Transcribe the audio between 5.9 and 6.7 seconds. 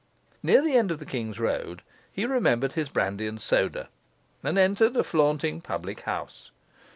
house.